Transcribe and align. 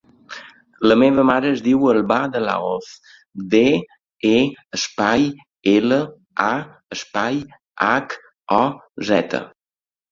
La 0.91 0.95
meva 1.01 1.25
mare 1.29 1.51
es 1.55 1.61
diu 1.67 1.85
Albà 1.91 2.17
De 2.37 2.41
La 2.45 2.55
Hoz: 2.69 2.89
de, 3.53 3.61
e, 4.33 4.41
espai, 4.81 5.29
ela, 5.77 6.01
a, 6.49 6.53
espai, 6.99 7.43
hac, 7.93 8.19
o, 8.65 8.65
zeta. 9.15 9.47